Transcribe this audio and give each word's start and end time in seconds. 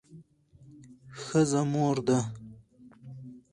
ښځه 1.23 1.61
مور 1.71 1.97
ده 2.07 2.19